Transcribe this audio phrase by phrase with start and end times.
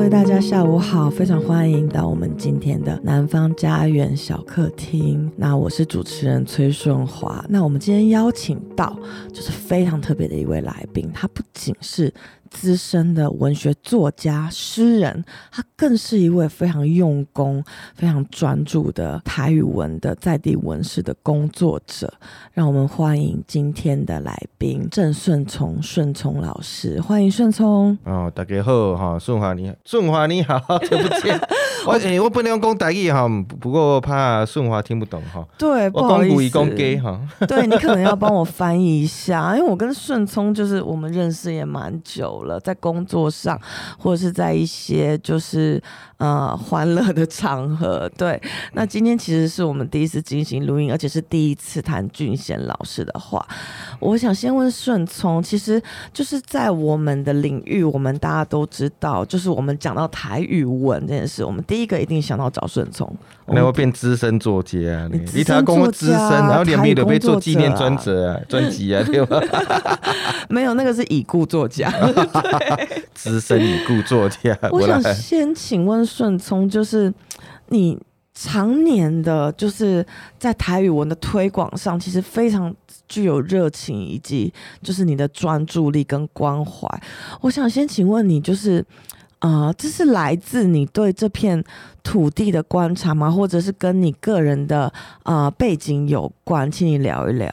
[0.00, 5.30] 位大家下午好，非常欢迎到我们今天的南方家园小客厅。
[5.36, 7.44] 那我是主持人崔顺华。
[7.50, 8.98] 那我们今天邀请到
[9.30, 12.10] 就是非常特别的一位来宾，他不仅是
[12.50, 22.12] 资深的文学作家、诗人，他更是一位非常用功、非常专注的台语文的在地文史的工作者。
[22.52, 27.96] 让我们欢迎今天的来宾郑顺聪，顺聪老师，欢迎顺聪。
[28.04, 31.40] 哦，大家好哈，顺华你好，顺华你好，听不见。
[31.86, 33.26] 我诶、欸，我不能讲台语哈，
[33.58, 35.46] 不过怕顺华听不懂哈。
[35.56, 36.58] 对，不好意思，
[37.02, 37.20] 哈。
[37.48, 43.58] 对，你可能要帮我翻译一下，因为我跟顺聪就是我们认识也蛮久了，在工作上
[43.98, 45.82] 或者是在一些就是
[46.18, 48.10] 呃 欢乐的场合。
[48.16, 48.40] 对，
[48.72, 53.46] 那今天其实是我们第一次进行录音，而且是第一次谈俊贤老师的话。
[54.00, 55.80] 我想先问顺聪，其实
[56.12, 61.64] 就是在我们的领域，我们大家都知道，就是我们讲到台语文这件事，我们。
[61.70, 63.08] 第一个一定想到找顺聪，
[63.46, 65.08] 那会变资深作家啊！
[65.12, 69.40] 你他跟我资深，然后连名都被做纪念专责啊，专辑啊，对吧？
[70.48, 71.88] 没有，那个是已故作家，
[73.14, 74.56] 资深已故作家。
[74.70, 77.12] 我想先请问顺聪，就是
[77.68, 77.98] 你
[78.34, 80.04] 常年的，就是
[80.38, 82.74] 在台语文的推广上，其实非常
[83.08, 86.88] 具有热情，以及就是你的专注力跟关怀。
[87.40, 88.84] 我想先请问你，就是。
[89.40, 91.64] 啊、呃，这是来自你对这片
[92.02, 93.30] 土地的观察吗？
[93.30, 94.82] 或者是跟你个人的
[95.22, 96.70] 啊、呃、背景有关？
[96.70, 97.50] 请你聊一聊。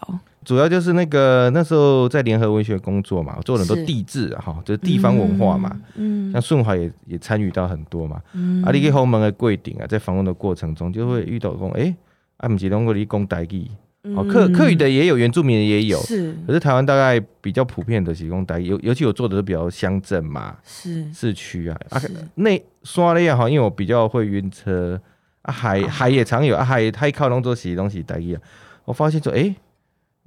[0.48, 5.78] 主要就是那个那时候在联合文学工作嘛，我做了很多地质哈，就是地方文化嘛。
[5.96, 8.22] 嗯，像顺华也也参与到很多嘛。
[8.32, 11.94] 嗯，啊，你去后门的柜顶啊，在访问的过程中就会遇到说，哎，
[12.38, 13.68] 啊，不是通过你讲台语。
[14.16, 16.34] 哦，客客语的也有，原住民的也有，是。
[16.48, 21.78] 可是台湾大概比较普遍的是讲台语，尤尤其我做的都比较乡镇嘛，是市区啊。
[21.90, 22.02] 啊，
[22.36, 24.98] 那刷了也好，因为我比较会晕车
[25.42, 28.42] 啊，海海也常有啊，海太靠拢做些东西台语啊。
[28.86, 29.56] 我发现说，哎、欸、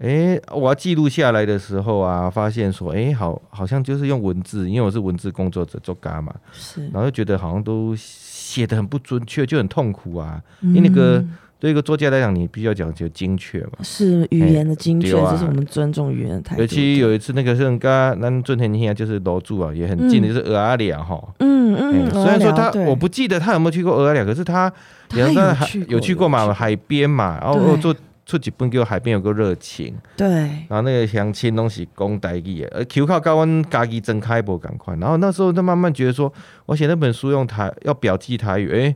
[0.00, 6.82] 哎，我要记录下来的时候啊，发现说，哎、欸，好，好像就是用文字，因为我是文字工作者做嘎嘛，是。
[6.92, 11.18] 然后就觉得好像都写的很不准确，就很痛苦啊，因为那个。
[11.18, 16.62] 嗯对一个作家来讲，你必须要讲究精确嘛，是语言的精确，这是我们尊重语言的态度。
[16.62, 21.22] 尤其有一次那个是刚咱尊天听就是楼住啊，也很近的，就是阿里啊哈。
[21.40, 24.72] 嗯嗯，虽然说他我不记得他有没有去过蚵仔寮，可是他
[25.12, 25.28] 有
[25.86, 27.94] 有去过嘛，海边嘛，然后做
[28.30, 29.94] 出几本给我海边有个热情。
[30.16, 30.28] 对，
[30.68, 36.32] 然后那个相亲东西公台语，而 Q 靠高温家己睁开不赶快，然后那时候就慢慢觉得说，
[36.66, 38.94] 我写那本书用台要表记台语，哎，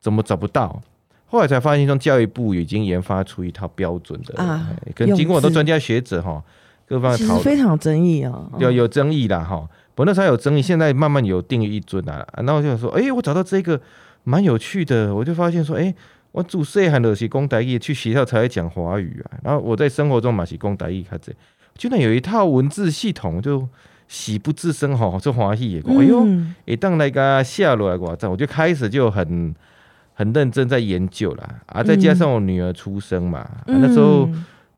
[0.00, 0.82] 怎么找不到？
[1.26, 6.40] 后来才发现，说教育部已经研发出一套标准的啊，可能经过很多专家学者哈，
[6.86, 9.66] 各方讨论非常有争议啊，有有争议啦哈。
[9.96, 12.24] 不，那时候有争议，现在慢慢有定于一尊啦。
[12.36, 13.80] 然后我就说，哎、欸，我找到这个
[14.24, 15.94] 蛮有趣的，我就发现说，哎、欸，
[16.34, 19.38] 我自细汉的是讲台语，去学校才会讲华语啊。
[19.44, 21.32] 然后我在生活中嘛是讲台语，看这
[21.78, 23.68] 居然有一套文字系统，就
[24.08, 26.26] 喜不自胜哈，这华语也讲，哎呦，
[26.64, 29.54] 一当那个下落来我我就开始就很。
[30.16, 34.28] 很认真在研究啦，啊，再加上我女儿出生嘛，那时候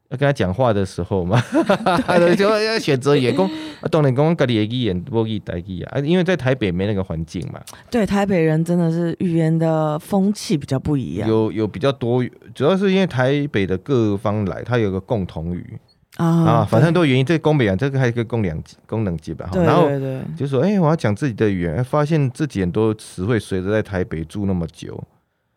[0.09, 1.43] 要跟他讲话的时候嘛，
[2.06, 3.50] 嗯、就要选择也讲，
[3.91, 7.61] 当然讲家己的语言不会台语啊，因为在台北没那个环境嘛。
[7.91, 12.25] 对，台北人真的是语言的风气比较不一样，有有比较多，
[12.55, 15.78] 主要是因为台北的各方来，它有个共同语
[16.19, 17.27] 啊，啊，反正都原因。
[17.27, 18.56] 这个宫北啊，这个还有一个共两
[18.87, 19.50] 功能级吧。
[19.55, 19.89] 然后
[20.37, 25.03] 就说，哎、欸，我要讲自己的语言，发现自己很多词汇随着在台北住那么久。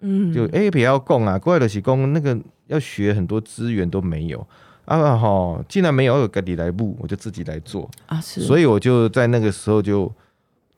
[0.02, 2.38] 嗯，就哎，不要供啊，过来的是讲那个
[2.68, 4.46] 要学很多资源都没有。
[4.86, 10.12] 啊，哈，既然没有，我自己来布，我就自己来做啊，是，所以我就在那个时候就，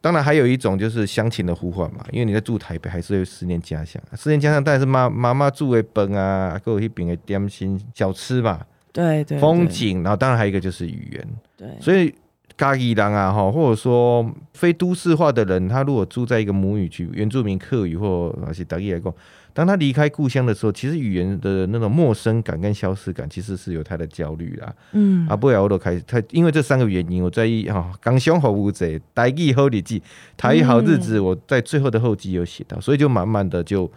[0.01, 8.59] 当然还有一种就是乡情的呼唤嘛，因为你在住台北，还是有思念家乡，思念家乡，当然是妈妈妈住的本啊，各有一饼的点心小吃嘛，
[8.91, 12.13] 对对，风景，然后当然还有一个就是语言，对，所以。
[12.61, 14.23] 嘉义人啊，哈，或者说
[14.53, 19.11] 非都市化的人，他如果住在一个母语区，原住民客语或那些德语来讲，
[19.51, 24.71] 当他离开故乡的时候，其实语言的那种陌生感跟消失感，其实是有他的焦虑啦。
[24.91, 29.99] 嗯，啊，不然我都开始，他因为这三个原因，我在意哈，刚想好无贼，台语好日子，
[30.37, 33.91] 台语好日子，我在最后的后记有写到，所以就慢慢的就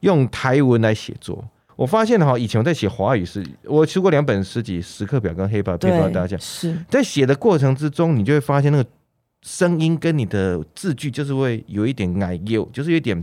[0.00, 1.44] 用台文来写作。
[1.78, 8.90] 我发现哈，以前我在写华语诗，我出过两本诗集《时刻表》跟《黑白配方》，大家讲是在写的过程之中，你就会发现那个
[9.42, 13.22] 声音跟你的字句就是会有一点矮幼，就是有点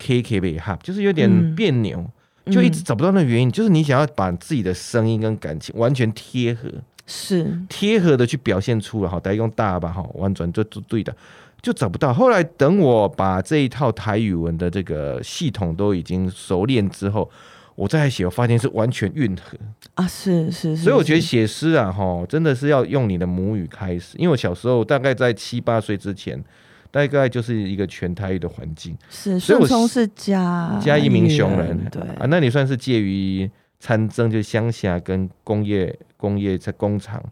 [0.00, 2.04] K K 背哈，就是有点别扭，
[2.46, 6.68] 嗯、就一直找不到那个原因，嗯、就是你想要把自己的声音跟感情完全贴合，
[7.06, 11.14] 是贴合的去表现出来哈，大家用大吧哈，完全就就对的。
[11.62, 12.12] 就找不到。
[12.12, 17.30] 后来等我把这一套台语文的这个系统都已经熟练之后，
[17.74, 19.58] 我再写，我发现是完全运合
[19.94, 20.84] 啊，是是是。
[20.84, 24.16] 所以我觉得写诗啊，哈，真的是要用你的母语开始。
[24.18, 26.42] 因为我小时候大概在七八岁之前，
[26.90, 28.96] 大概就是一个全台语的环境。
[29.10, 37.22] 是，所以我从是嘉嘉义名雄人，对啊，那你算是介于参政就乡下跟工业工业在工厂。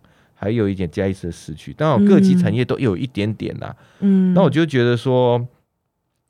[0.43, 3.77] 还有一点嘉义市的市区，当然各级产业都有一点点啦。
[3.99, 5.39] 嗯，那我就觉得说，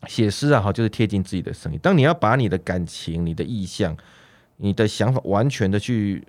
[0.07, 1.79] 写诗啊，哈就是贴近自己的声音。
[1.83, 3.97] 当你要把你的感情、你的意向、
[4.57, 6.23] 你的想法完全的去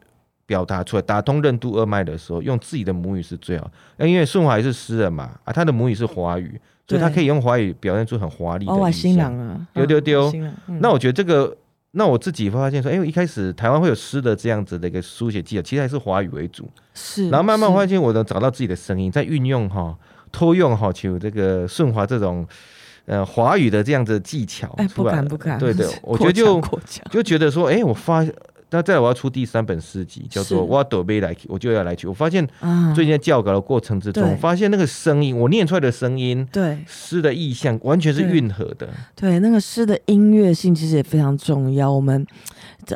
[0.46, 3.72] 表达出来，打通任督二脉的时候，用自己的母语是最好。
[3.98, 8.84] 那因为顺华也是诗人嘛，啊，他的母语是华语，所以他可以用华语表现出很华丽的意象。
[8.84, 10.34] 哦，新郎啊，丢丢丢。
[10.80, 11.58] 那我觉得这个。
[11.94, 16.66] 那我自己发现说，哎、欸，一开始台湾会有诗的这样子的一个书写技巧，其实还是华语为主。
[16.94, 19.94] 是，然后慢慢发现我能找到自己的声音，在运用哈，
[20.32, 22.48] 偷用哈，求这个顺华这种
[23.06, 24.84] 呃华语的这样子的技巧出来。
[24.84, 25.60] 哎、欸，不敢不敢。
[25.60, 26.62] 对对， 我觉得就
[27.10, 28.26] 就觉得说，哎、欸，我发。
[28.74, 32.08] 那再来我要出第三本诗集，叫做《我准备来去》，我就要来去。
[32.08, 32.48] 我发现
[32.96, 38.88] 最近在校稿的过程之中，我发现那个声音，我念出来的声音，对诗的意象完全是韵合的。
[39.14, 41.92] 对，那个诗的音乐性其实也非常重要。
[41.92, 42.26] 我们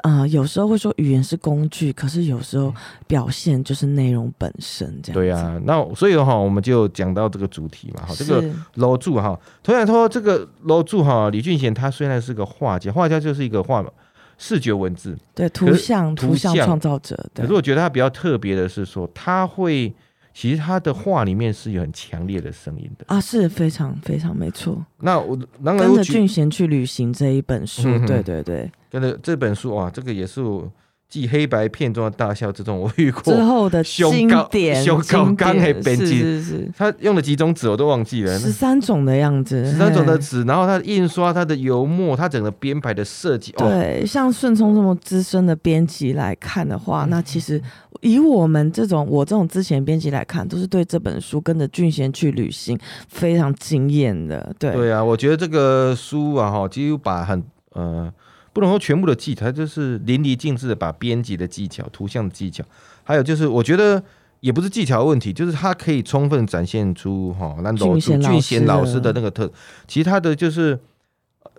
[0.01, 2.73] 啊、呃，有时候会说语言是工具，可是有时候
[3.05, 4.87] 表现就是内容本身。
[5.03, 8.05] 这样对啊，那所以哈，我们就讲到这个主题嘛。
[8.05, 8.41] 哈，这个
[8.75, 13.89] 楼主哈，同样说这个楼主哈，李俊贤他虽然是个画家，画家就是一个画嘛。
[14.37, 17.43] 视觉文字，对图像图像创造者，对。
[17.43, 19.93] 可是我觉得他比较特别的是说，他会
[20.33, 24.85] 其实他的画里面是有很强烈的声音的啊，是非常非常没错。
[24.99, 30.71] 那我跟着俊贤去旅行这一本书，嗯、对对对，跟着这本书哇，这个也是我。
[31.15, 47.61] 继黑白片中的大笑之中，我遇过之后的经典，修高刚黑编辑，是是是，他用了几种纸我都忘记了，十三种的样子，十三种的纸，然后他的印刷，他的油墨，他整个编排的设计，对，哦、像顺聪这么资深的编辑来看的话，那其实
[48.01, 52.77] 以我们这种我这种之前编辑来看，都是对这本书跟着俊贤去旅行
[53.07, 57.41] 非常惊艳的，对，对啊，我觉得这个书啊，哈，几乎把很
[57.71, 58.11] 呃。
[58.55, 62.63] 不能说全部的技巧，它就是淋漓尽致的把编辑的技巧、图像的技巧，
[63.03, 64.01] 还有就是我觉得
[64.39, 69.51] 也不是技巧的问题，就是它可以充分展现出哈，那种俊贤老师的那个特。
[69.89, 70.79] 其他的就是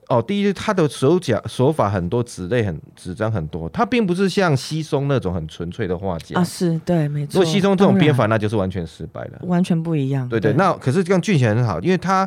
[0.08, 7.38] 哦，第一，他的手脚手法很多，纸类很纸张很多，他并不是像西松那种很纯粹的画家啊，是对，没错。
[7.38, 10.26] 如果西松这种编法，那就是完全失败了，完全不一样。
[10.26, 12.26] 对对，对，那可是这样俊贤很好，因为他。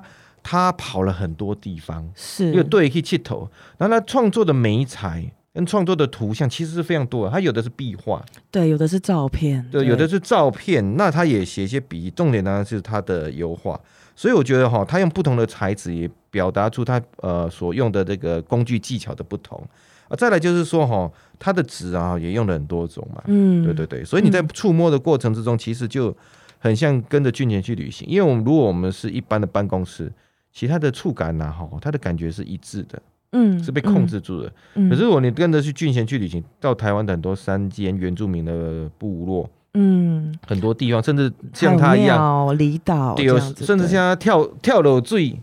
[0.52, 3.48] 他跑了很多地方，是，又对可以气头，
[3.78, 7.32] 然后他创作的媒材跟创作的图像其实是非常多的。
[7.32, 10.98] 他有的是壁画，对，有的是照片，对，有的是照片。
[10.98, 13.80] 那他也写一些笔，重点当然是他的油画。
[14.16, 19.64] 所以我觉得哈，他用不同的材质也表达出他呃所用的这个工具技巧的不同
[20.08, 20.16] 啊。
[20.18, 24.04] 再来就是说哈，他的纸啊也用了很多种嘛，嗯，对对对。
[24.04, 26.12] 所以你在触摸的过程之中，其实就
[26.58, 28.08] 很像跟着俊杰去旅行。
[28.10, 30.12] 因为我们如果我们是一般的办公室。
[30.52, 33.02] 其他的触感呐，哈，它的感觉是一致的，
[33.32, 34.52] 嗯，是被控制住的。
[34.76, 45.40] 嗯、可是如果你跟着去俊贤去旅行，到台湾的很多山间原住民的部落，嗯，很多地方，甚至像他一样离岛，对，甚至像他跳跳楼坠，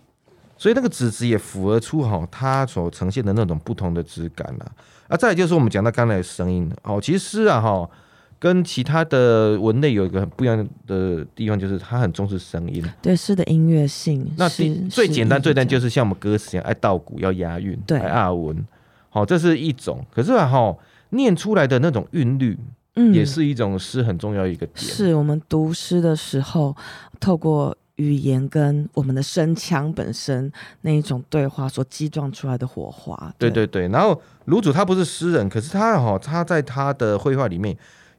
[0.56, 4.72] 所以那个纸质也符合出哈，它所呈现的那种不同的质感了。
[5.08, 7.88] 啊，再来就是我们讲到刚才的声音，哦，其实啊，哈。
[8.38, 12.84] 跟其他的文类有一个很不一样的地方，就是它很重视声音。
[13.00, 14.30] 对，诗的音乐性。
[14.36, 18.64] 那最最简单、最单就是像我们歌词一样，爱稻谷要押韵，对，爱押韵。
[19.08, 20.04] 好，这是一种。
[20.12, 20.76] 可是哈、啊，
[21.10, 22.58] 念出来的那种韵律，
[22.96, 24.76] 嗯，也是一种诗很重要一个点。
[24.76, 26.76] 是我们读诗的时候，
[27.18, 30.52] 透过语言跟我们的声腔本身
[30.82, 33.34] 那一种对话所激撞出来的火花。
[33.38, 33.88] 对对对。
[33.88, 37.74] 然后卢祖他不是诗人，可是他哈，他在他的绘画里面。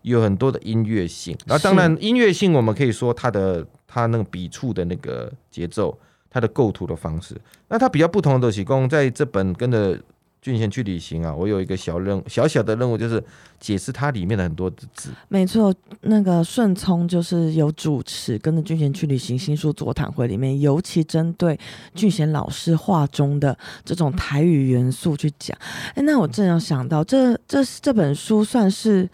[0.08, 5.98] 有很多的音乐性，那当然音乐性，我们可以说它的它那个笔触的那个节奏，
[6.30, 7.36] 它的构图的方式。
[7.68, 10.00] 那它比较不同的是，公在这本跟着
[10.42, 13.22] 俊贤去旅行啊，我有一个小任小小的任务，就是
[13.60, 15.10] 解释它里面的很多的字。
[15.28, 21.60] 没错，那个顺聪就是有主持跟着俊贤去旅行新书座谈会里面，尤其针对
[21.94, 25.58] 俊贤老师画中的这种台语元素去讲。
[25.96, 29.04] 哎，那我正要想到，这这这本书算是。
[29.04, 29.10] 嗯，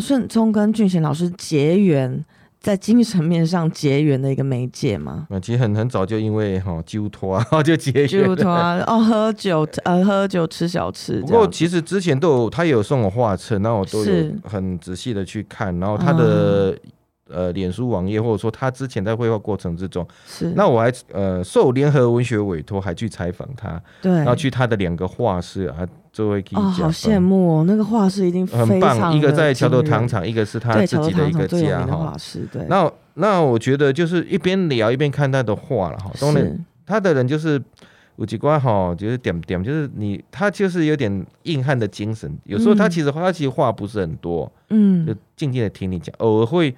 [0.00, 2.24] 顺聪跟俊贤老师结缘，
[2.60, 5.26] 在精神面上结缘的一个媒介吗？
[5.42, 11.20] 其实很很早就因为哈酒托啊 就结缘，酒托哦，喝酒呃喝酒吃小吃。
[11.20, 14.12] 不过其实之前都有他有送我画册，那我都有
[14.44, 16.76] 很仔细的去看，然后他的
[17.28, 32.14] 呃脸书网页，或者说他之前在绘画过程之中，是那我还呃受联合文学委托，还去采访他，对，然后去他的两个画室啊，作为哦，好羡慕哦，那个画室一定很棒，一个在桥头糖厂，一个是他自己的一个家哈。
[32.52, 37.62] 对，那那我觉得就是一边聊一边看他的画了哈，当然他的人就是。
[38.16, 42.32] 有几关哈，就是点点，就是你他就是有点硬汉的精神。
[42.44, 46.72] 有时候他其实他其实话不是很多，嗯，就静静的听你讲，偶尔会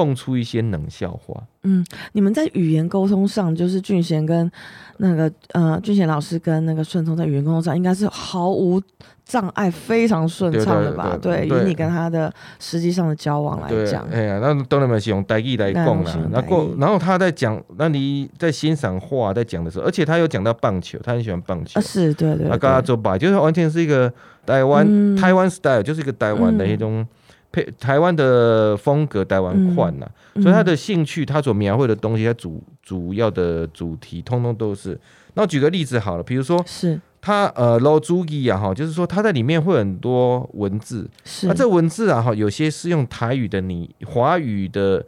[0.00, 1.42] 蹦出一些冷笑话。
[1.64, 4.50] 嗯，你们在语言沟通上，就是俊贤跟
[4.96, 8.80] 那个呃俊贤老师跟那个顺聪在语言沟通上，应该是毫无
[9.26, 11.18] 障碍，非常顺畅的吧？
[11.20, 16.18] 对，以你跟他的实际上的交往来讲，哎呀，那当然是用台语来讲啦。
[16.32, 21.78] 然后，然后他在讲，那你在欣赏画在讲的时候，而且他有讲到棒球，他很喜欢棒球。
[21.78, 22.48] 啊，是对对。
[22.48, 24.10] 他跟他做白，就是完全是一个
[24.46, 27.06] 台湾、嗯、台湾 style，就是一个台湾的一种
[27.52, 30.10] 配台湾的风格，台湾款呐。
[30.34, 34.98] 嗯、所以他的兴趣，他所描绘的东西，他主主要的主题，通通都是。
[35.34, 37.00] 那我举个例子好了，比如说是。
[37.22, 45.04] 他呃，老主义啊，哈，就是说他在里面会很多文字，是那这文字啊，哈，有些是用台语的你华语的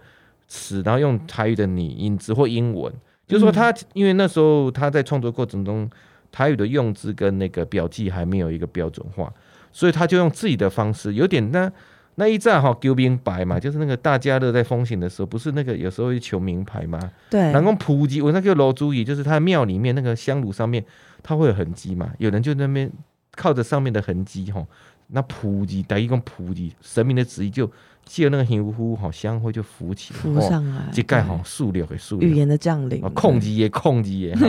[0.46, 2.92] 词，然后用台语的你影子或英文，
[3.26, 5.88] 就是说他因为那时候他在创作过程中，
[6.30, 9.32] 台语的用字跟那个标记还没有一个标准化，
[9.72, 11.72] 所以他就用自己的方式，有点那
[12.14, 16.99] 那一站哈丢名牌嘛，就是那个大家乐在风行的时候，不是那个有时候会求名牌嘛？
[17.31, 20.85] 对，然后普及我那个楼主义，就是他庙里面那个香炉上面。
[21.25, 22.11] 它会有痕迹嘛？
[22.19, 22.90] 有人就那边
[23.37, 24.61] 靠着上面的痕迹哈，
[25.07, 27.71] 那普及等于讲普及神明的旨意，就
[28.04, 34.49] 借那个香呼哈，香灰就浮起来，浮上来，就盖好树料给树料，语言的降临，控制也控制也哈。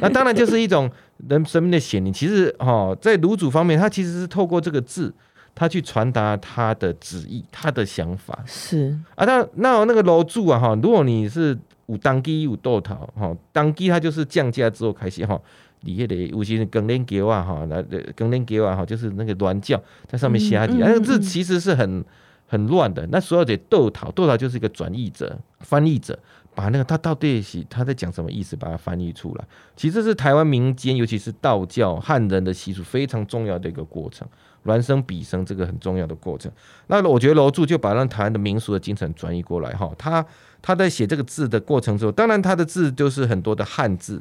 [0.00, 0.90] 那当然就是一种
[1.28, 2.10] 人神明的显灵。
[2.10, 5.12] 其实哈，在炉主方面，他其实是透过这个字，
[5.58, 9.26] 他去传达他的旨意，他的想法是啊。
[9.26, 15.40] 那那那个楼主啊哈，如果你是有当机有豆桃哈，当机他就是降价之后开始哈。
[15.82, 17.80] 里面的有些更年桥啊，哈，那
[18.16, 22.04] 更年桥啊，哈，就是那个乱叫在上面瞎记，那个字其实是很
[22.48, 23.06] 很乱的。
[23.12, 26.18] 那所有的豆桃，豆桃就是一个转译者、翻译者，
[26.58, 29.44] 把那个他到底是他在讲什么意思，把它翻译出来。
[29.76, 34.26] 其实是台湾民间，尤其是道教汉人的习俗非常重要的一个过程，
[34.64, 36.50] 孪生比生这个很重要的过程。
[36.88, 40.26] 那我觉得楼主就把让台湾的民俗的精神转移过来，哈，他
[40.60, 44.20] 他在写这个字的过程中，当然他的字就是很多的汉字。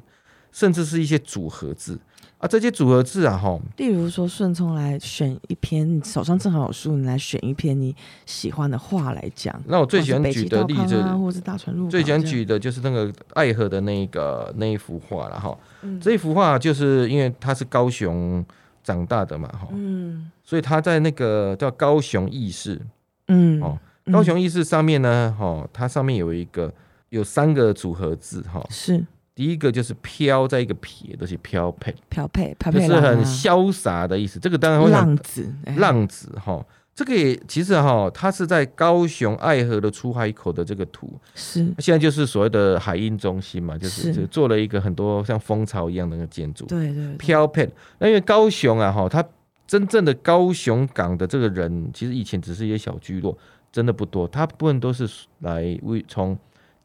[0.57, 1.99] 甚至是一些组合字
[2.39, 7.95] 啊，这些组合字啊，哈，例如说顺从来选一篇，你手上正好有书，你来选一篇你
[8.25, 9.53] 喜欢的话来讲。
[9.67, 15.55] 那我最喜欢举的例子，啊、或是大船入，最喜欢举的就是那个爱河的那个那一幅画了哈。
[15.83, 18.43] 嗯、这一幅画就是因为他是高雄
[18.83, 22.81] 长大的嘛，哈，嗯，所以他在那个叫高雄义士，
[23.27, 23.77] 嗯，哦，
[24.11, 26.73] 高雄义士上面呢，哈，它上面有一个
[27.09, 29.05] 有三个组合字，哈，是。
[29.38, 34.39] 第一个就是飘，在一个撇，都是飘配，飘配，就是很潇洒的意思。
[34.39, 36.65] 这个当然会浪子，浪子哈。
[36.96, 46.65] 这个也其实哈，它是在高雄爱河的出海口的这个图，是现在就是所谓的海印中心嘛，就是就做了一个很多像蜂巢一样的那个建筑。
[46.65, 47.70] 对对，飘配。
[48.00, 49.24] 那因为高雄啊哈，它
[49.67, 53.38] 真正的高雄港的这个人，其实以前只是一些小聚落，
[53.72, 55.08] 真的不多，大部分都是
[55.41, 56.36] 来为从。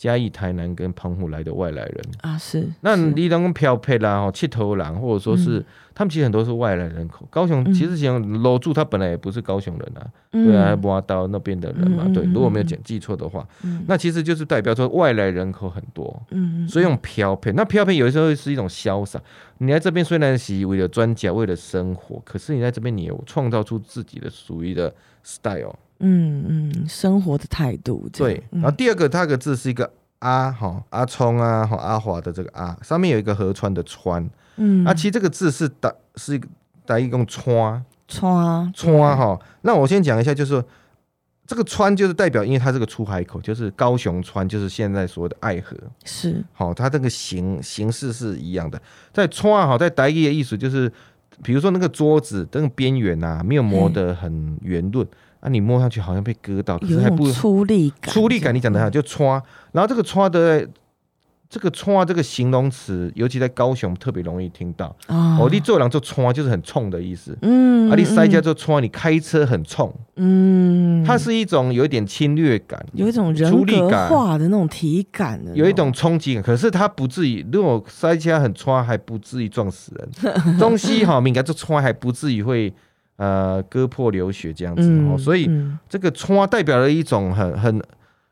[0.02, 7.24] 嘉义、台南跟澎湖来的外来人啊，是那你当中漂配啦，哦，七头狼，或者说是、嗯、他们其实很多是外来人口。
[7.30, 17.52] 高雄其实像楼住他本来也不是高雄人啊，嗯、对啊，挖到那边的人嘛，嗯、对，如果没有讲记错的话，嗯、那其实就是代表说外来人口很多，嗯，所以用漂配。
[17.52, 19.22] 那漂配有的时候是一种潇洒。
[19.58, 24.92] 你来这边虽然是为了专家，为了生活，可是你在这边你有创造出自己的属于的
[25.22, 25.76] style。
[26.02, 28.42] 嗯嗯，生活的态度对。
[28.50, 34.28] 然后第二个，它个字是一个阿哈阿聪啊哈阿华的这个阿，上面有一个河川的川。
[34.56, 36.46] 嗯，啊，其实这个字是打是一个
[36.84, 39.38] 打一个川川川哈。
[39.62, 40.62] 那我先讲一下，就是说
[41.46, 45.76] 这个川就是代表，因为它这个出海口就是高雄川，就是现在所谓的爱河。
[46.04, 48.80] 是好，它这个形形式是一样的。
[49.12, 50.92] 在川哈，在台语的意思就是，
[51.42, 55.06] 比如说那个桌子那个边缘呐，没有磨得很圆润。
[55.42, 58.14] 啊，你摸上去好像被割到，可是还不粗力感。
[58.14, 59.42] 粗力感，你讲的好，就歘。
[59.72, 60.64] 然后这个歘的
[61.50, 64.96] 这个歘这个形容词，尤其在高雄特别容易听到。
[65.08, 67.36] 哦，你做人就戳，就是很冲的意思。
[67.42, 69.92] 嗯，啊，你塞家就歘，你开车很冲。
[70.14, 76.42] 嗯，它是一种有一点侵略感，有一种人格化的那种体感，有一种冲击感。
[76.44, 80.56] 可是它不至于，如果塞家很歘，还不至于撞死人。
[80.60, 82.72] 东西好敏感，这歘还不至于会。
[83.16, 84.82] 呃，割破流血这样子
[85.18, 85.48] 所以
[85.88, 87.82] 这个“歘”代表了一种很很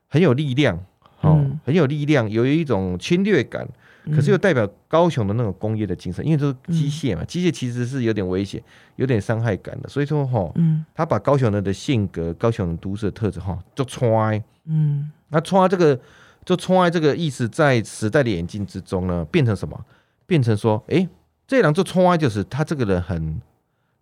[0.09, 0.77] 很有力量，
[1.21, 3.69] 哦，嗯、很有力量，有一种侵略感。
[4.15, 8.61] 可是又代表高雄的那种工业的精神，因为这是机械嘛，机械其实是有点危险、
[8.97, 9.89] 有点伤害感的。
[9.91, 16.01] 所以说哈，嗯，他把高雄人的性格、高雄人都市的特质哈，就穿，嗯，那穿这个
[16.47, 19.79] 就穿这个意思，在时代的眼镜之中呢，变成什么？
[20.27, 21.07] 变成说，哎，
[21.47, 23.39] 这两就穿就是他这个人很，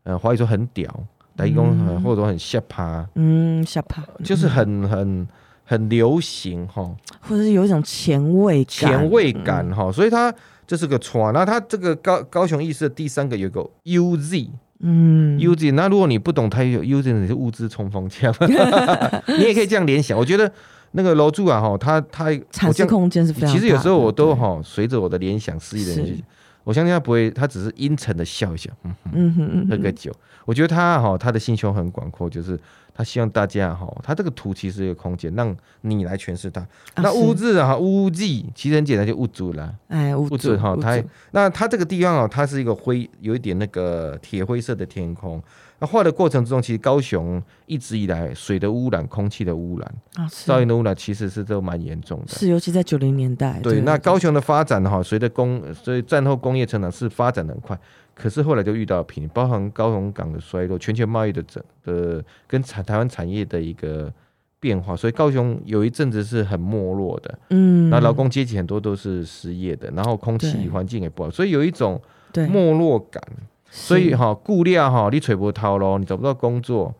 [0.08, 0.92] 呃，华语说很屌，
[1.36, 5.28] 打一工或者说很下趴，嗯，下趴，就是很很。
[5.70, 6.82] 很流行哈，
[7.20, 10.34] 或者是有一种前卫前卫感哈，所以它
[10.66, 11.30] 这是个穿。
[11.34, 14.48] 那它这个高高雄意识的第三个有个 UZ，
[14.80, 15.74] 嗯，UZ。
[15.74, 18.34] 那如果你不懂它有 UZ，你是物资冲锋枪，
[19.28, 20.18] 你也可以这样联想。
[20.18, 20.50] 我觉得
[20.92, 23.50] 那个楼主啊哈，他他产生空间是非常。
[23.50, 26.24] 其实有时候我都哈随着我的联想肆意的去，
[26.64, 30.12] 我相信他不会，他只是阴沉的笑一笑， 嗯嗯嗯，喝个酒。
[30.44, 32.58] 我觉得他哈他的心胸很广阔，就是。
[32.98, 36.66] 他希望大家哈，他这个图其实有空间让你来诠释它。
[36.96, 38.24] 那乌字啊，乌字
[38.56, 39.72] 其实很简单，就乌主啦。
[39.86, 41.00] 哎，乌族哈，它
[41.30, 45.40] 那它这个地方哦，它是一个灰，有一点那个铁灰色的天空。
[45.80, 49.94] 那画的过程之中，其实高雄一直以来水的污染、空气的污染、
[50.28, 52.28] 噪音的污染，其实是都蛮严重的。
[52.28, 53.60] 是，尤其在九零年代。
[53.62, 57.78] 对，那高雄的发展哈，随着工，所以战后工业成长是发展的很快。
[58.12, 64.12] 可是后来就遇到瓶颈，包含高雄港的衰落、全球贸易的整的跟产台湾产业的一个
[64.58, 67.38] 变化，所以高雄有一阵子是很没落的。
[67.50, 72.02] 嗯，那劳工阶级很多都是失业的，然后空气环境也不好，所以有一种
[72.34, 73.22] 没落感。
[73.70, 76.94] 所以哈，顾料哈，你吹波涛咯，你找不到工作，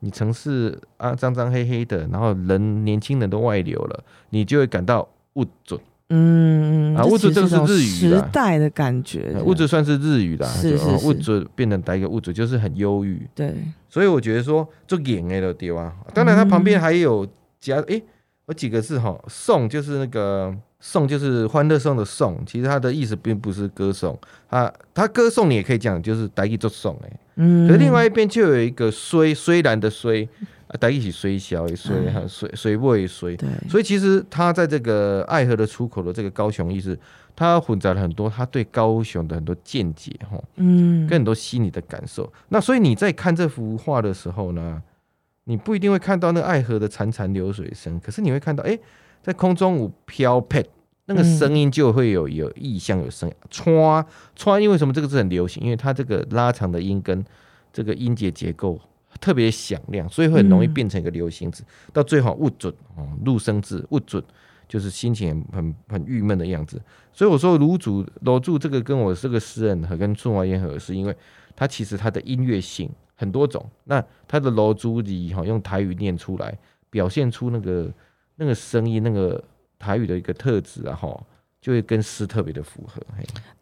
[0.00, 5.80] 你城市啊脏脏黑黑的，然后人年轻人都外流了，你就会感到物准。
[6.10, 13.26] 嗯，啊，物质这个是日语时代的感觉，物质算是日语啦，是是是，物质变成带一个物质，就是很忧郁。
[13.34, 13.54] 对，
[13.88, 17.26] 所以我觉得说做演的地方，当然它旁边还有
[17.58, 18.02] 加，诶，
[18.46, 20.54] 有几个字哈，送就是那个
[20.86, 24.18] 颂就是欢乐颂的颂，其实它的意思并不是歌颂，
[24.50, 30.28] 它它歌颂你也可以讲，就是带一做颂哎，嗯，可另外一边就有一个虽虽然的虽。
[30.80, 36.98] 在一起虽小也虽哈，衰衰不也衰，对，所以其实他在这个爱河的出口的这个高雄意思，
[37.36, 42.32] 他混杂了很多他对高雄的很多见解哈，嗯，跟很多心理的感受。
[42.48, 44.82] 那所以你在看这幅画的时候呢，
[45.44, 48.76] 你不一定会看到那个爱河的潺潺流水声，可是你会看到，哎，
[49.22, 50.66] 在空中舞飘撇，
[51.06, 54.04] 那个声音就会有有意象有声音，歘
[54.36, 54.92] 歘，因为什么？
[54.92, 57.24] 这个字很流行，因为它这个拉长的音跟
[57.72, 58.80] 这个音节结构。
[59.20, 61.62] 特别响亮，所以会很容易变成一个流行字。
[61.62, 64.22] 嗯、到最后，勿准哦，入声字，勿准，
[64.66, 66.82] 就是心情很很郁闷的样子。
[67.12, 71.16] 所以我说，卢主楼主这个跟我这个诗人和跟春华烟合，是因为
[71.54, 73.64] 他其实他的音乐性很多种。
[73.84, 76.58] 那他的楼主里哈用台语念出来，
[76.90, 77.88] 表现出那个
[78.34, 79.42] 那个声音，那个
[79.84, 81.26] 台语的一个特质啊哈。
[81.64, 83.00] 就会跟诗特别的符合，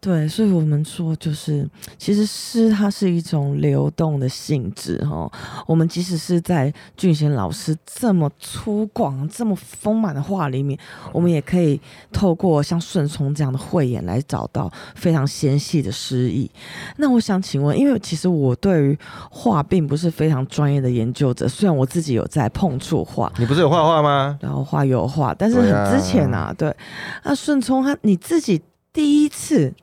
[0.01, 1.65] 对，所以我们说，就是
[1.97, 5.31] 其实诗它是一种流动的性质哈。
[5.65, 10.77] 我们即使是在俊贤老师这么粗犷、这么丰满的画里面，
[11.13, 11.79] 我们也可以
[12.11, 16.51] 透过像顺聪这样的慧眼来找到非常纤细的诗意。
[16.97, 18.99] 那我想请问，因为其实我对于
[19.31, 24.37] 画并不是非常专业的研究者，虽然我自己有在碰触画，你不是有画画吗？
[24.41, 26.75] 然后画油画，但是很之前啊，对，
[27.23, 27.92] 那顺聪他。
[28.01, 29.73] 你自己第一次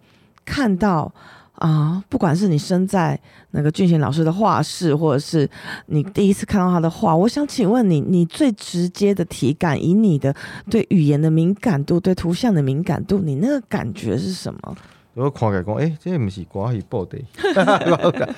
[0.44, 1.12] 看到
[1.54, 3.20] 啊，不管是你身在
[3.50, 5.48] 那个俊贤老师的画室，或者是
[5.86, 10.34] 你第一次看到他的画，我想请问你，你最直接的体感，以你的
[10.70, 14.76] 对语言的敏感度、对图像的敏感度，你那个感觉是什么？
[15.14, 17.18] 我看来讲，哎、欸，这不是瓜，是布袋。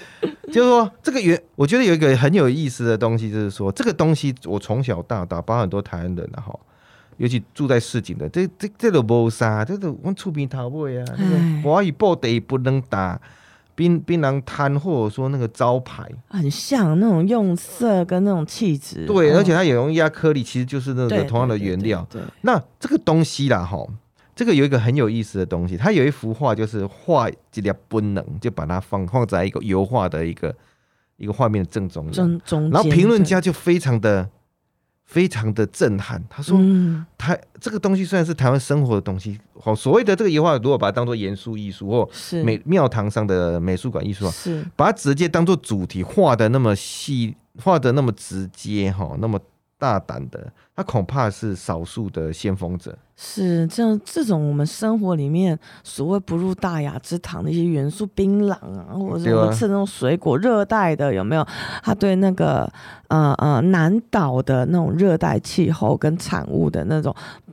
[0.52, 6.58] 就是说，这个原我觉得有一个很有意思的东西，就是说，这个东西我从小到大，包括很多台湾人然后。
[7.18, 11.04] 尤其住在市井的，这这这都无啥，这都我厝边头尾啊。
[11.62, 13.20] 华语布地不能打
[13.74, 19.06] 槟槟榔摊，或者说那个招牌，很像那种用色跟那种气质。
[19.06, 22.04] 对，而且它也用压颗粒，其实就是那个同样的原料。
[22.10, 23.86] 对，那这个东西啦，哈，
[24.34, 30.54] 这个有一个很有意思的东西，它有一幅画，就是画这条本能，就把它放放在一个油画的一个
[31.18, 34.28] 一个画面的正中央，然后评论家就非常的。
[35.04, 36.58] 非常的震撼，他说
[37.18, 42.08] ：“台、嗯、这个东西虽然是台湾生活的东西，好所谓的这个油画，如果把它当做严肃艺术或
[42.42, 44.64] 美庙堂上的美术馆艺术啊，是。
[44.74, 49.38] 把它直接当做主题画的那么细，画的那么直接哈，那么
[49.82, 52.96] 大胆的，他恐怕是少数的先锋者。
[53.16, 61.44] 是这这种我们生活里面所谓不入大雅之堂的一些元素，槟榔啊，或者是我们吃那种水果，热带的有没有？
[61.82, 62.70] 他对那个
[63.08, 67.12] 呃呃南岛的那种热带气候跟产物的那种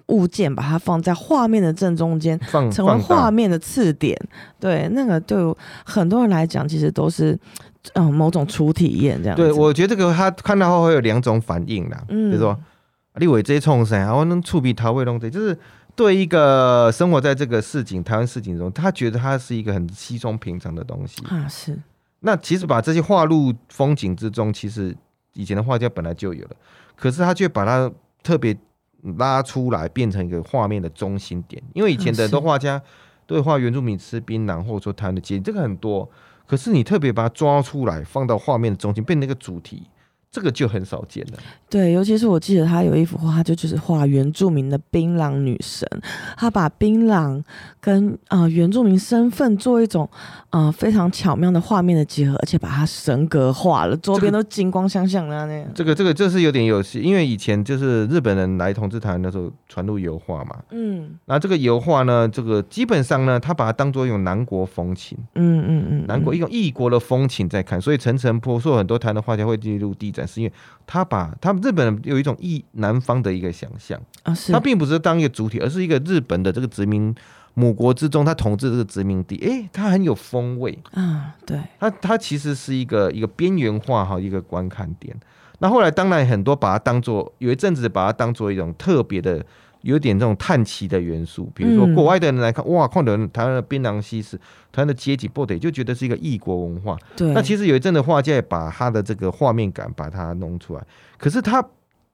[0.09, 2.39] 物件，把它放在画面的正中间，
[2.71, 4.15] 成为画面的次点。
[4.59, 5.37] 对，那个对
[5.83, 7.39] 很多人来讲，其实都是。
[7.93, 9.37] 嗯，某种初体验这样。
[9.37, 12.03] 对，我觉得这个他看到后会有两种反应啦。
[12.09, 12.55] 嗯，就是说，
[13.15, 15.57] 你为这冲绳，然后能触笔桃味弄这，就是
[15.95, 21.47] 对一个生活在这个市井台湾市井中，他觉得它是一个很稀松平常的东西啊。
[21.47, 21.79] 是。
[22.19, 24.93] 那其实把这些画入风景之中，其实
[25.33, 26.51] 以前的画家本来就有了，
[26.97, 27.89] 可是他却把它
[28.21, 28.55] 特别
[29.17, 31.61] 拉出来，变成一个画面的中心点。
[31.73, 32.81] 因为以前的很多画家
[33.25, 36.09] 都会画原住民吃槟榔，或者说台湾的街，这个很多。
[36.45, 39.83] 可是你特别把它抓出来，放到画面的中心，变成一个主题。
[40.31, 41.39] 这个就很少见了。
[41.67, 45.87] 对，尤其是我记得他有一幅画，他就就是画原住民的槟榔女神，
[46.37, 47.43] 他把槟榔
[47.81, 50.07] 跟啊、呃、原住民身份做一种
[50.49, 55.67] 啊、呃、非常巧妙的画面的结合，而且把它神格化了，周边都金光闪闪的那样。
[55.73, 70.13] 这个这个这是有点有戏，因为以前就是日本人来统治台湾的时候传入油画嘛，嗯，那这个油画呢，这个基本上呢，他把它当做一种南国风情，嗯嗯嗯，南国一种异国的风情在看，所以层层扑朔，很多台湾的画家会进入地。
[70.27, 70.53] 是因为
[70.85, 77.13] 他把他们日本人有一种意南方的一个想象啊，是他并不是当一个主体，而是一个日本的这个殖民
[77.53, 85.15] 母国之中，他统治这个殖民地，哎、欸，他很有风味啊，对，他他其实是一个一个边缘化哈一个观看点。
[85.59, 89.45] 那后来当然很多把它当做有一阵子把它当做一种特别的。
[89.81, 94.35] 有点这种叹奇的元素，比如说国外的人来看，嗯、哇，看到台湾的槟榔西施，
[94.73, 96.97] 台湾的阶级不得，就觉得是一个异国文化。
[97.15, 100.83] 对，那其实有一阵的画家也把他的这个画面感把它弄出来，
[101.17, 101.65] 可是他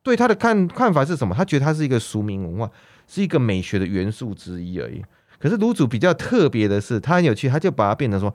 [0.03, 1.33] 对他的看看法是什么？
[1.33, 2.69] 他觉得它是一个俗民文化，
[3.07, 5.03] 是一个美学的元素之一而已。
[5.39, 8.31] 可是卢祖比较特别的是，他很有趣，他就把它变成说，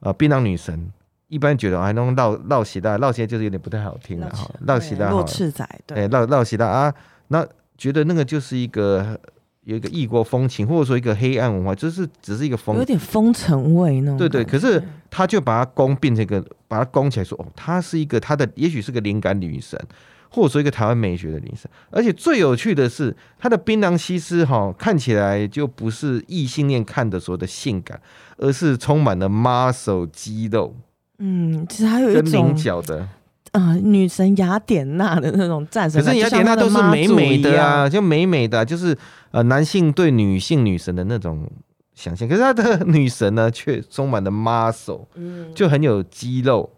[0.00, 0.90] 呃，槟榔女神，
[1.28, 6.94] 一般觉得还能绕绕西大，绕西就是有点不太好听了哈，绕西大，赤仔，对，绕绕西大啊，
[7.28, 7.46] 那。
[7.80, 9.18] 觉得那个就是一个
[9.64, 14.18] 有一个异国风情，或者说一个黑暗文化，就是只是一个风，有点风尘味那种。
[14.18, 19.80] 对对，可是他就把它攻变成一个，把它攻起来说，哦，她是一个她的，也许是个灵感女神，
[20.28, 21.70] 或者说一个台湾美学的女神。
[21.90, 27.98] 而且最有趣的是，她的槟榔西施哈，看起来就不是异性恋看的所谓的性感，
[28.36, 30.76] 而是充满了 muscle 肌肉。
[31.18, 33.08] 嗯，其实还有一种菱角的。
[33.52, 38.96] 啊、呃，女神雅典娜的那种战神，可是雅典娜都是美美的啊，就美美的，就是
[39.32, 41.50] 呃，男性对女性女神的那种
[41.94, 42.28] 想象。
[42.28, 45.06] 可是她的 女神呢，却充满了 muscle，
[45.54, 46.70] 就很有肌肉，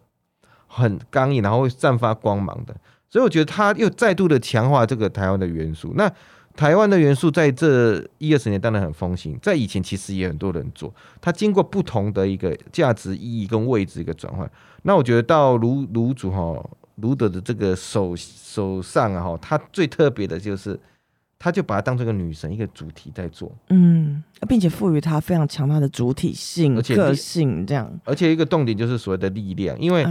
[0.67, 2.75] 很刚硬，然后会散发光芒的。
[3.11, 5.93] 所以我觉得她又再度的强化这个台湾的元素。
[5.95, 6.11] 那
[6.57, 14.51] 台湾的元素在这一二十年当然很风行，在以前其实也很多人做，它经过不同的一个价值意义跟位置一个转换。
[14.83, 20.79] 那我觉得到卢卢祖哈卢德的这个手手上啊哈，他最特别的就是，
[21.39, 27.91] 他就把它当成一个女神一个主题在做，嗯，并且赋予它非常强大的主体性、而且个性这样。
[28.05, 30.05] 而且一个重点就是所谓的力量，因为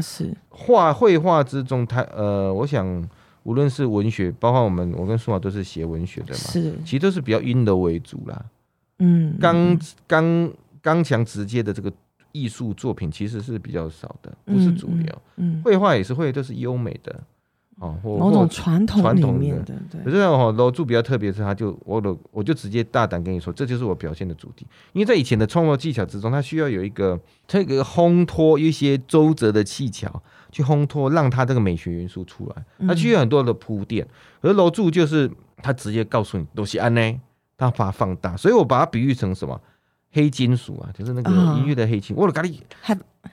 [0.49, 3.07] 画绘画之中，他呃，我想
[3.43, 8.45] 无论是文学，包括我们我跟苏华都是写文学的嘛，是，其实都是比较阴柔为主啦，
[8.99, 11.91] 嗯，刚刚刚强直接的这个。
[12.31, 15.21] 艺术作品其实是比较少的，不是主流。
[15.37, 17.23] 嗯，绘、嗯、画也是会，都是优美的，
[17.79, 19.73] 哦，或某种传统里面的。
[19.89, 20.01] 对。
[20.03, 24.65] 可是哦，楼柱比较特别是，他就我的我就直接大胆跟你说，这就是我表现的主题。
[24.93, 32.87] 因为在以前的创作技巧之中，它需要有一个这个烘托一些周折的技巧，去烘托让它这个美学元素出来。
[32.87, 34.07] 它需要很多的铺垫。
[34.41, 37.19] 而楼柱就是他直接告诉你都是安呢，
[37.57, 39.59] 他把它放大，所以我把它比喻成什么？
[40.13, 42.59] 黑金属啊，就是那个音乐的黑金，我的咖喱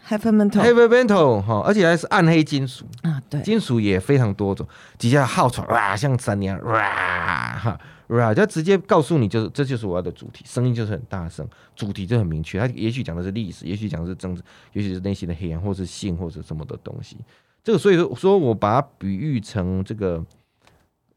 [0.07, 4.65] ，heavy metal，heavy metal 哈，而且还是暗黑金属啊，对，金属也非常多种，
[4.97, 17.17] 底下号传哇，像山一样哇哈哇，就直接告诉你，就是这就是我要的主题，声音就是很大声，主题就很明确，它也许讲的是历史，也许讲的是政治，也许是内心的黑暗，或是性，或者什么的东西。
[17.65, 20.25] 这个所以说，说我把它比喻成这个，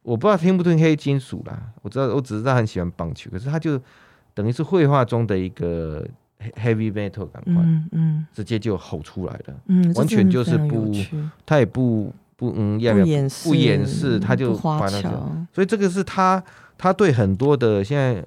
[0.02, 3.80] 我不知道听不听黑金属啦，我知道，我只知道他很喜欢棒球，可是他就。
[4.34, 6.06] 等于是绘画中的一个
[6.56, 7.90] heavy metal 感官，嗯。
[7.92, 10.92] 嗯，直接就吼出来了，嗯，完全就是不，
[11.46, 13.06] 他也不不嗯，要不要
[13.44, 16.44] 不掩饰，他就把那个，所以这个是他
[16.78, 18.24] 他对很多的现在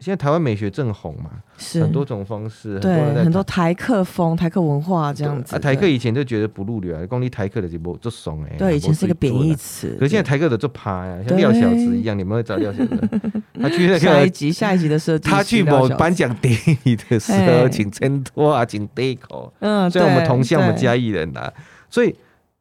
[0.00, 5.54] 现在台湾美学正红嘛，是很多种方式，对，很多，很多台客风、台客文化这样子。
[5.54, 8.56] 啊，台客以前就觉得不入流啊，光你台客的就不就怂哎。
[8.56, 9.94] 对，以前是个贬义词。
[9.98, 12.98] 可是现在台客的就趴呀，像廖小子一样，你们会找廖小子？
[13.60, 19.52] 他去那个下一集，下一集的设计，他去某颁奖典礼的时候，请衬托啊，请 deco。
[19.58, 21.52] 嗯，所以我们同乡，我们嘉义人呐，
[21.90, 22.16] 所以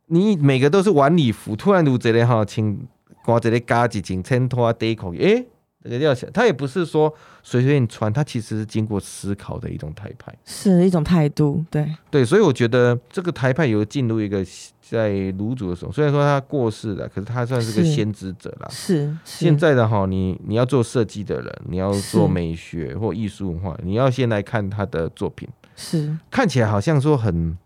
[0.08, 2.86] 你每个都是晚礼服，突然如这里哈，请
[3.24, 5.46] 挂这里嘎子，请衬托啊，deco，哎。
[5.84, 11.90] 这个要想，他也不是说随随便穿，他其实是经过思考的一种台派，是一种态度，对。
[12.12, 14.46] 对，所以我觉得这个台派有进入一个
[14.82, 18.68] 在卢煮的时候，虽然说他过世了，可是他算是个先知者啦。
[18.70, 19.46] 是，是。
[19.46, 26.18] 现在的哈，你你要做设计的人，你要做美学或艺术文化，你要先来看他的作品，是。
[26.30, 27.58] 看起来好像说很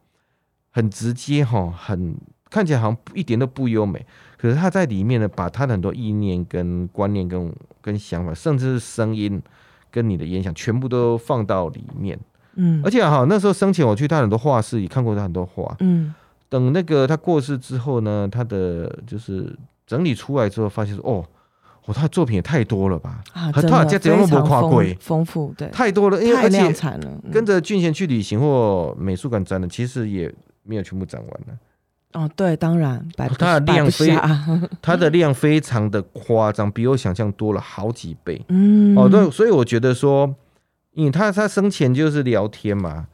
[0.69, 2.15] 很直接哈，很
[2.51, 4.05] 看起来好像一点都不优美。
[4.43, 9.41] 可是他在里面呢，把他的很多意念、跟观念、跟跟想法，甚至是声音，
[9.89, 12.19] 跟你的影响，全部都放到里面。
[12.55, 15.73] 嗯，而且哈，那时候生前我去他很多画室，也看过他很多画。
[15.79, 16.13] 嗯，
[16.49, 21.25] 等那个他过世之后呢，他的就是整理出来之后，发现说，哦，
[21.85, 23.23] 哦，他的作品也太多了吧？
[23.31, 27.17] 啊，真的非常丰丰富，对，太多了，因为太量产了。
[27.31, 30.29] 跟着俊贤去旅行或美术馆展览，其实也
[30.63, 31.57] 没有全部展完了。
[32.13, 33.05] 哦，对，当然，
[33.37, 34.17] 它的量非，
[34.81, 38.39] 它的量非常的夸张，比我想象多了好几倍。
[38.49, 40.33] 嗯，哦，对，所以我觉得说，
[40.93, 43.07] 因为他他生前就是聊天嘛，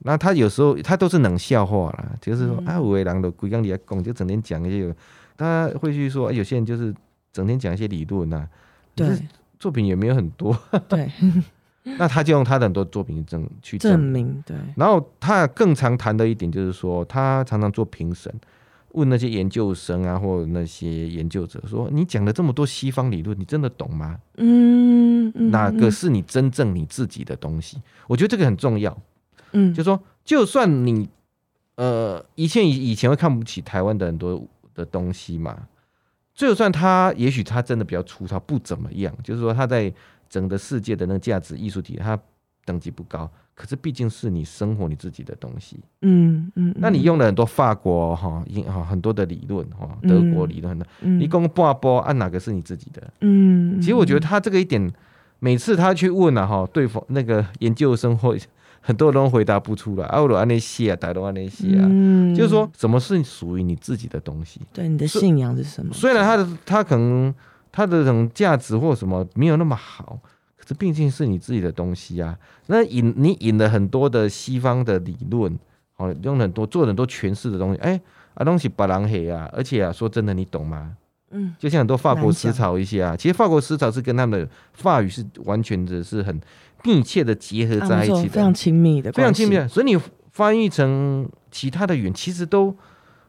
[0.00, 4.94] 那他有时候他都是冷笑话啦，就是说、嗯、啊，五位郎的鬼刚里讲，就整天讲一些，
[5.36, 6.94] 他会去说，有些人就是
[7.32, 8.46] 整天讲一些理论呐，
[8.94, 9.06] 对，
[9.58, 10.56] 作品也没有很多，
[10.88, 11.10] 对。
[11.98, 14.56] 那他就用他的很多作品证去证明，对。
[14.76, 18.32] 然后他更常谈的一点就是说，他常常做评审，
[18.90, 24.18] 问那些研究生啊，或者那些研究者说：“你讲了这么多西方理论，你真的懂吗？
[24.36, 27.80] 嗯，哪个是你真正你自己的东西？
[28.08, 28.98] 我觉得这个很重要。
[29.52, 31.08] 嗯，就说就算你
[31.76, 34.44] 呃以前以以前会看不起台湾的很多
[34.74, 35.56] 的东西嘛，
[36.34, 39.94] 就算他也许他真的比较粗糙，不怎么样，就是说他在。
[40.28, 42.18] 整个世界的那个价值艺术体，它
[42.64, 45.78] 等级不高，可是毕竟是你生活你自己的东西。
[46.02, 53.12] 嗯嗯，那你用了很多法国哈，英哈很多的理论哈，德国理论的，你讲半波按哪个是你自己的？
[53.20, 54.92] 嗯，其实我觉得他这个一点，
[55.38, 58.36] 每次他去问了哈，对方那个研究生或
[58.80, 61.86] 很多人回答不出来，奥罗安那些啊，台罗安那些啊，
[62.34, 64.60] 就是说什么是属于你自己的东西？
[64.72, 65.94] 对，你的信仰是什么？
[65.94, 67.32] 虽然他的他可能。
[67.76, 70.18] 它的这种价值或什么没有那么好，
[70.56, 72.34] 可是毕竟是你自己的东西啊。
[72.68, 75.54] 那引你引了很多的西方的理论，
[75.98, 78.00] 哦，用很多做很多诠释的东西，哎，
[78.32, 80.96] 啊东西白狼黑啊，而且啊，说真的，你懂吗？
[81.32, 86.40] 嗯，就像很多法国思潮一些啊，其实法国思潮是跟他们的法语是完全的是很
[86.82, 89.68] 密切的结合在一起的，非常亲密的，非常亲密的。
[89.68, 90.00] 所以你
[90.32, 92.74] 翻译成其他的语言，其实都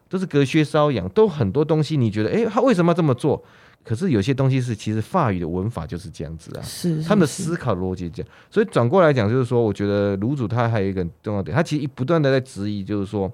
[0.07, 3.43] 都是隔靴搔痒，都很多东西，你觉得，哎，他为什么要这么做？
[3.87, 13.31] 可是有些东西是，其实法语的文法就是这样子啊，是，是他们的思考逻辑这样，所以转过来讲，就是说，我觉得卢主他还有一个重要点，他其实不断的在质疑，就是说，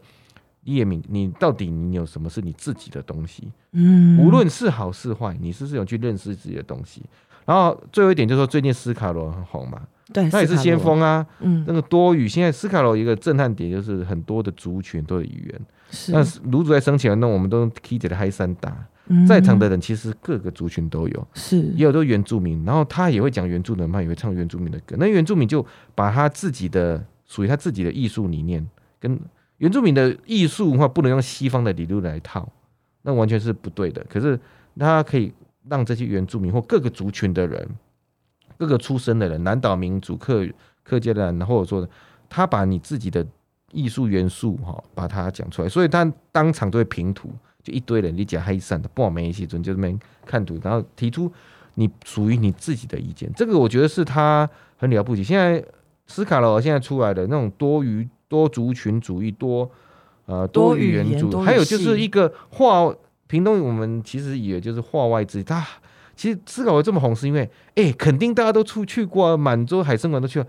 [0.66, 3.52] 叶敏，你到底你有什么是你自己的东西？
[3.72, 7.02] 嗯，无论是好是坏，你是不是有去认识自己的东西？
[7.46, 9.82] 然后最后一点就是说，最近斯卡罗很红嘛，
[10.14, 18.86] 对，他也是先锋啊，嗯，那个多语，现在斯卡罗一个震撼点就是很多的族群都有语言，是，但是卢主在生前，那我们都 K 起来嗨三大。
[19.28, 24.96] 在场的人其实各个族群都有，是也有都原住民，然后他也会讲原住民，嘛也会唱原住民的歌。
[24.98, 28.66] 那原住民就把他自己的属于他自己的艺术理念，
[29.02, 29.20] 跟
[29.58, 32.48] 原住民的艺术文化不能用西方的理论来套，
[33.02, 34.06] 那完全是不对的。
[34.10, 34.40] 可是
[34.80, 35.34] 他可以
[35.68, 37.70] 让这些原住民或各个族群的人，
[38.58, 40.48] 各个出身的人，南岛民族、客
[40.82, 41.86] 客家的人，或者说
[42.30, 43.26] 他把你自己的
[43.74, 47.30] 艺术元素哈，把它讲出来，所以他当场都会平图。
[47.64, 51.32] 就一堆人，你讲黑山的，不好没一起准，就这边看图，然后提出
[51.76, 53.32] 你属于你自己的意见。
[53.36, 55.24] 这个我觉得是他很了不起。
[55.24, 55.64] 现在
[56.06, 59.70] 斯卡罗现在出来的那种多语多族群主义，多
[60.26, 62.94] 呃多语言主义，还有就是一个话
[63.28, 65.66] 屏东，我们其实也就是话外之他
[66.16, 70.48] 其实斯卡罗这么红，是因为哎、欸，肯定大家都出去过，满洲海参馆都去了，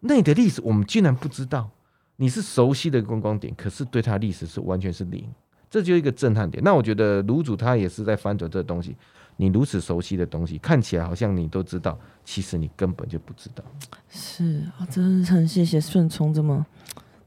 [0.00, 1.70] 那你的历史我们竟然不知道。
[2.16, 5.26] 你是熟悉的观光点，可是对他历史是完全是零。
[5.74, 6.62] 这就一个震撼点。
[6.62, 8.94] 那我觉得卢祖他也是在翻转这东西。
[9.38, 13.64] 你如此熟悉的东西，看起来好像你都知道，其实你根本就不知道。
[14.08, 16.64] 是啊，真的很谢谢顺聪这么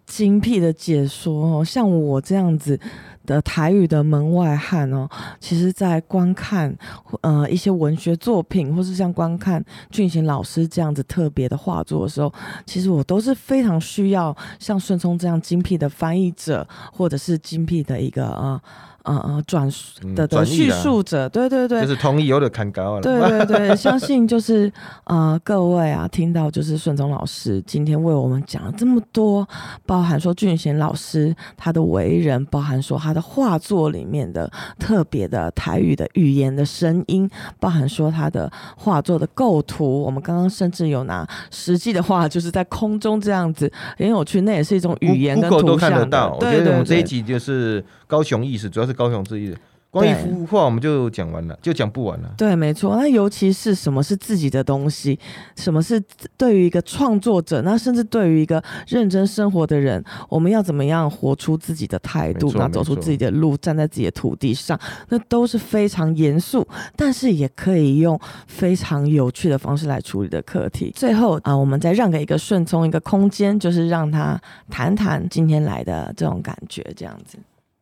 [0.06, 1.66] 精辟的解说哦。
[1.66, 2.80] 像我这样子
[3.28, 5.08] 的台语的门外汉哦，
[5.40, 6.76] 其实在观看
[7.22, 12.34] 呃一些文学作品，或是像观看俊贤老师这样子特别的画作的时候，
[12.66, 18.60] 其实我都是非常需要像顺聪这样精辟的翻译者，或者是精辟的一个啊。
[19.08, 19.70] 嗯嗯，转
[20.16, 23.02] 的的叙述者，对对对，就是同意有点看高了。
[23.02, 24.70] 对对对， 相信就是
[25.06, 29.48] 呃各位啊，听到就是顺宗老师今天为我们讲了这么多，
[29.86, 37.30] 包含说俊贤老师他的为人，包含说他的画作里面的特别的台语的语言的声音，
[37.62, 45.92] 包含说他的画作的构图，我们刚刚甚至有拿实际的画，就是在空中这样子很有趣，那也是一种语言跟图像。
[45.92, 48.97] 对对对，我觉得我们这一集就是高雄意识，主要是。
[48.98, 49.58] 高雄之一的
[49.90, 52.30] 关于幅画，我们就讲完了，就讲不完了。
[52.38, 52.98] 对，没错。
[52.98, 55.18] 那尤其是什么是自己的东西，
[55.56, 56.00] 什么是
[56.36, 70.92] 对于一个创作者，那甚至对于一个认真生活的人，我们要怎么样活出自己的态度，那走出自己的路，站在自己的土地上，那都是非常严肃，但是也可以用非常有趣的方式来处理的课题。
[70.94, 77.40] 最后啊，我们再让给一个顺从一个空间，就是让他谈谈今天来的这种感觉，这样子。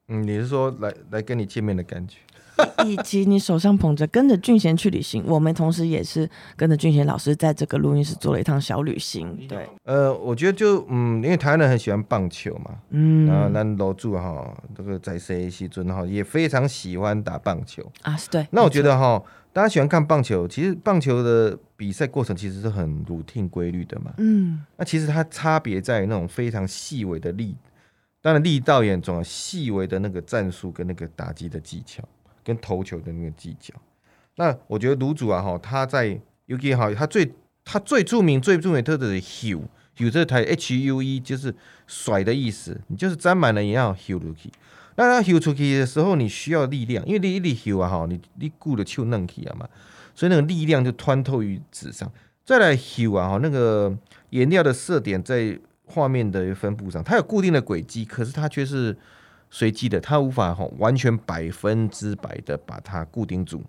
[0.08, 2.18] 嗯，你是说来来跟你见面的感觉，
[2.86, 9.36] 以及你手上捧着跟着俊贤去旅行，我们同时也是跟着俊贤老师在这个录音室做了一趟小旅行。
[9.48, 18.48] 对，呃，我觉得就嗯，因为台湾人很喜欢棒球嘛，嗯，然后那楼主哈，这个在 C A C 尊哈也非常喜欢打棒球啊，是对。
[18.52, 27.56] 那我觉得哈，大家喜欢看棒球，其实棒球的比赛过程其实是很 routine 规律的嘛，嗯，那其实它差别在于那种非常细微的力。
[28.26, 32.04] 当然，力道也重要，细微的那个战术跟那个打击的技巧，
[32.44, 33.72] 跟投球的那个技巧。
[34.38, 37.32] 那我觉得卢祖啊，哈，他在 UK 哈，他最
[37.64, 39.60] 他最著名、最著名特色是 h u
[39.96, 41.54] h u 这台 H U E 就是
[41.86, 44.50] 甩的意思，你就是沾满了一样 Hue 出去。
[44.96, 49.70] 那他 Hue 出去的时候，你需要力量，因为你一力 h u 啊，哈，你你顾的球嫩起啊嘛，
[50.16, 52.12] 所以那个力量就穿透于纸上。
[52.44, 53.96] 再来 h u 啊，哈，那个
[54.32, 55.60] 颜料的色点在。
[55.86, 58.98] 画面的分布上，它有固定的轨迹，可是它却是
[59.50, 63.64] 随机的，它无法哈完全百分之百的把它固定住。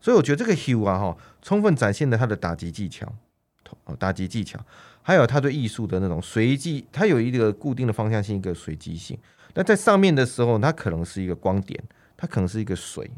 [0.00, 3.12] 所以我觉得这个 Hue 啊哈，充分展现了他的打击技巧，
[3.98, 4.58] 打击技巧，
[5.02, 9.18] 还有他对艺术的那种随机，它有一个固定的方向性，一个随机性。
[9.54, 11.78] 那在上面的时候，它可能是一个光点，
[12.16, 13.10] 它可能是一个水，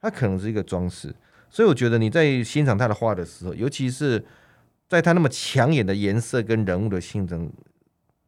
[0.00, 1.14] 它可能是一个装饰。
[1.48, 4.24] 所以我觉得你在欣赏他的画的时候，尤其是
[4.88, 7.48] 在他那么抢眼的颜色跟人物的性征。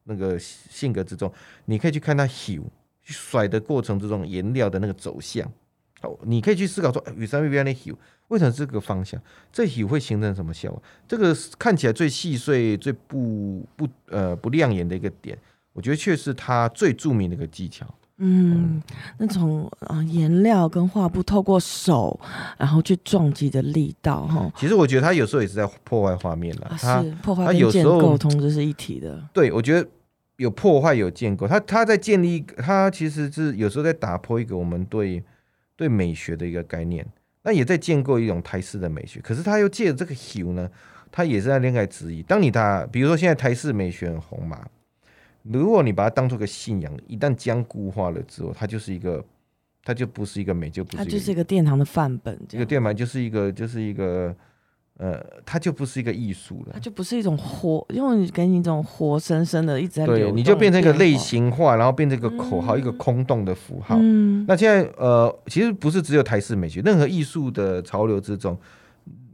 [0.07, 1.33] 那个性格之中，
[1.67, 2.63] 你可以去看他 Hue
[3.03, 5.49] 甩的过程之中颜料的那个走向，
[6.01, 7.95] 好，你可以去思考说，雨山 V V 的 Hue
[8.29, 9.21] 为什么这个方向，
[9.53, 10.83] 这挥会形成什么效果？
[11.07, 15.39] 这个看起来最细碎、最不不呃不亮眼的一个点，
[15.73, 17.87] 我觉得却是他最著名的一个技巧。
[18.19, 18.83] 嗯，
[19.19, 22.19] 那种啊颜料跟画布透过手
[22.59, 29.23] 然后去撞击的力道哈，其实我觉得他有时候也是在破坏画面了，他是破坏跟建构同时是一体的。
[29.33, 29.89] 对，我觉得。
[30.39, 35.25] 有破坏有建构，他他在建立，他其实是有时候在打破一个我们对
[35.75, 37.07] 对美学的一个概念，
[37.43, 39.19] 那也在建构一种台式的美学。
[39.23, 40.69] 可是他又借着这个 Hue 呢，
[41.11, 42.23] 他也是在恋爱质疑。
[42.23, 44.61] 当你打，比如说现在台式美学很红嘛，
[45.53, 49.25] 如果你把它当做个信仰，一旦僵固化了之后，它就是一个，
[49.85, 52.39] 它就不是一个美，就不是，它就是一个殿堂的范本。
[52.49, 54.35] 这个殿堂就是一个，就是一个。
[54.99, 63.95] 呃，它就不是一个艺术了，它就不是一种活，因为给你一种活生生的一直在对，你就变成一个类型化，然后变成一个口号，嗯、一个空洞的符号。
[64.01, 68.59] 嗯，那现在呃，其实不是只有台式美学，任何艺术的潮流之中，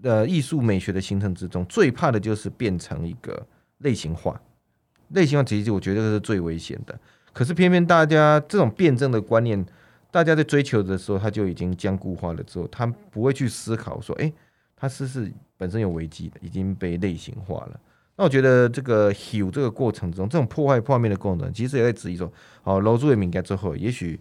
[0.02, 3.46] 呃，艺术美学的形成之中，最怕的就是变成一个
[3.78, 4.42] 类型化。
[5.14, 6.98] 类型化其实我觉得是最危险的。
[7.32, 9.64] 可是偏偏大家这种辩证的观念，
[10.10, 14.32] 大家在追求的时候，他就已经僵固化了之后，他不会去思考说，哎、欸，
[14.76, 15.32] 他是是。
[15.58, 17.80] 本身有危机的，已经被类型化了。
[18.16, 22.32] 那我觉得这个 Hue 这个过程中，这种破坏画面的过程，其实也在质疑说，
[22.64, 24.18] 哦，楼主也敏感之后，也许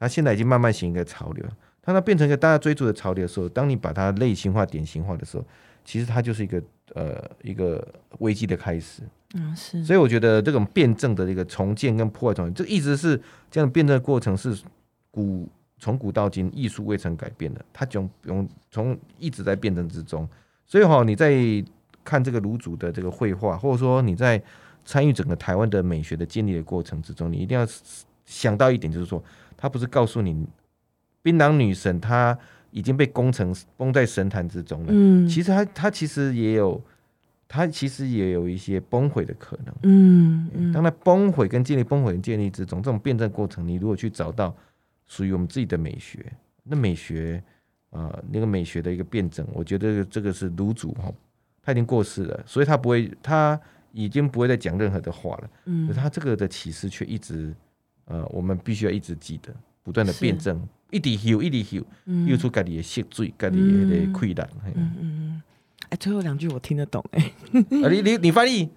[0.00, 1.46] 它现在已经慢慢形成一个潮流。
[1.80, 5.46] 当它变成一个大家追逐的潮流的时候，当你把它类型化、典型化的时候，
[5.84, 6.60] 其实它就是一个
[6.94, 7.86] 呃一个
[8.18, 9.04] 危机的开始。
[9.34, 9.84] 嗯，是。
[9.84, 14.56] 所以我觉得这种辩证的一个重建跟破坏重建，这一直是这样辩证的过程，是
[15.10, 20.28] 古从古到今艺术未曾改变的，它总用从一直在辩证之中。
[20.66, 21.34] 所以哈，你在
[22.04, 24.42] 看这个卢祖的这个绘画，或者说你在
[24.84, 27.66] 参与整个台湾的美学的建立的过程之中，你一定要
[28.24, 29.22] 想到一点，就是说，
[29.56, 30.46] 他不是告诉你，
[31.22, 32.36] 槟榔女神她
[32.70, 34.86] 已经被攻成崩在神坛之中了。
[34.90, 36.80] 嗯，其实他他其实也有，
[37.52, 39.74] 他其实也有一些崩毁的可能。
[39.82, 44.54] 嗯，当他崩毁跟建立、崩毁跟建立之中，这种辩证过程，你如果去找到
[45.08, 46.24] 属于我们自己的美学。
[46.62, 47.42] 那美学，
[47.90, 51.12] 呃，那个美学的一个辩证，我觉得这个是炉主哈，
[51.60, 55.50] 他已经过世了，所以他不会，他已经不会再讲任何的话了。
[55.64, 57.52] 嗯，可是他这个的启示却一直，
[58.04, 61.84] 呃，我们必须要一直记得，不断的辩证，一直修，一直修，
[62.28, 64.48] 修出家己的色水，家己的那个困难。
[64.76, 65.29] 嗯嗯。
[65.88, 68.68] 哎，最后两句我听得懂哎，啊，你你你翻译，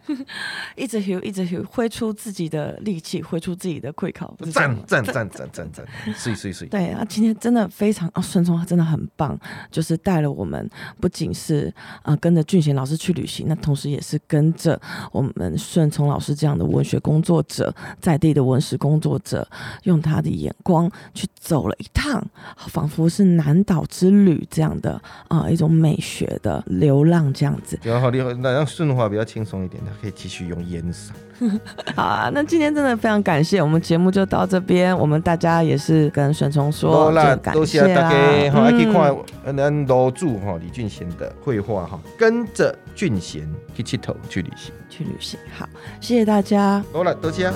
[0.76, 5.86] 一直 h 一直 h 挥出自己的力气，挥出自己的愧靠，赞赞赞赞赞赞，
[6.16, 6.68] 碎碎碎。
[6.70, 9.40] 对啊，今天真的非常啊，顺聪真的很棒，
[9.70, 10.68] 就是带了我们，
[11.00, 14.82] 不仅是啊跟着俊贤老师去旅行，那同时也是跟着
[15.12, 19.48] 我们顺聪老师这样的文学工作者，在地的文史工作者，
[19.84, 22.26] 用他的眼光去走了一趟，
[22.70, 26.93] 仿佛是南岛之旅这样的啊一种美学的流。
[27.06, 31.12] 浪这样子，比较好，那让顺滑比较轻松一点，他可以继续用烟嗓。
[31.96, 34.98] 好啊，那今天真的非常感谢，我们节目就到这边。
[34.98, 38.52] 我们大家也是跟顺聪说，感谢大家。
[38.52, 45.40] 好，还可以看咱楼主哈李俊贤的绘画哈，跟着俊贤去佚佗去旅行，去旅行。
[45.58, 45.68] 好，
[46.00, 46.84] 谢谢大家。
[46.94, 47.52] 好了，多谢。